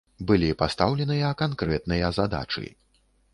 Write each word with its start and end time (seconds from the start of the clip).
Былі 0.29 0.47
пастаўленыя 0.61 1.29
канкрэтныя 1.43 2.11
задачы. 2.21 2.65